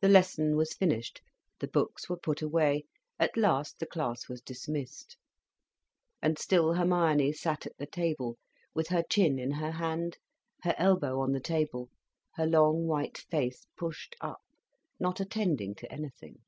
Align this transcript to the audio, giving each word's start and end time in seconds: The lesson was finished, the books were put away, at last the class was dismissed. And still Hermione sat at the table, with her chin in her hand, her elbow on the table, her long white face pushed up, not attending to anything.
The 0.00 0.08
lesson 0.08 0.56
was 0.56 0.74
finished, 0.74 1.20
the 1.60 1.68
books 1.68 2.08
were 2.08 2.16
put 2.16 2.42
away, 2.42 2.82
at 3.16 3.36
last 3.36 3.78
the 3.78 3.86
class 3.86 4.28
was 4.28 4.42
dismissed. 4.42 5.16
And 6.20 6.36
still 6.36 6.72
Hermione 6.72 7.30
sat 7.32 7.64
at 7.64 7.76
the 7.78 7.86
table, 7.86 8.38
with 8.74 8.88
her 8.88 9.04
chin 9.08 9.38
in 9.38 9.52
her 9.52 9.70
hand, 9.70 10.16
her 10.64 10.74
elbow 10.76 11.20
on 11.20 11.30
the 11.30 11.38
table, 11.38 11.90
her 12.34 12.44
long 12.48 12.88
white 12.88 13.18
face 13.18 13.68
pushed 13.76 14.16
up, 14.20 14.42
not 14.98 15.20
attending 15.20 15.76
to 15.76 15.92
anything. 15.92 16.40